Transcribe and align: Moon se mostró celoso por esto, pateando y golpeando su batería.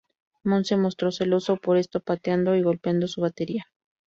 Moon 0.43 0.65
se 0.65 0.77
mostró 0.77 1.11
celoso 1.11 1.57
por 1.57 1.77
esto, 1.77 1.99
pateando 1.99 2.55
y 2.55 2.63
golpeando 2.63 3.05
su 3.07 3.21
batería. 3.21 3.67